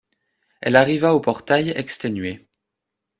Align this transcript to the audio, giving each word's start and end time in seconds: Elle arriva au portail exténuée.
Elle 0.61 0.77
arriva 0.77 1.13
au 1.13 1.19
portail 1.19 1.69
exténuée. 1.75 2.47